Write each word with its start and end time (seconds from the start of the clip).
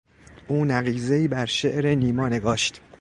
او 0.47 0.65
نقیضهای 0.65 1.27
بر 1.27 1.45
شعر 1.45 1.95
نیما 1.95 2.29
نگاشت. 2.29 2.81